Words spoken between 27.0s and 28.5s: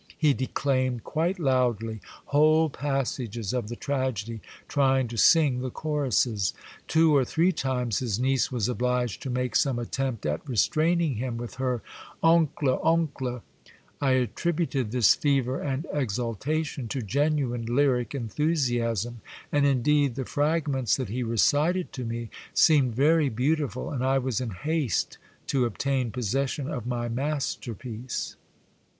masterpiece.